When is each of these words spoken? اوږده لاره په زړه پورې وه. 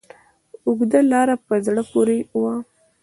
اوږده 0.65 0.99
لاره 1.11 1.35
په 1.45 1.53
زړه 1.65 1.81
پورې 1.91 2.17
وه. 2.41 2.55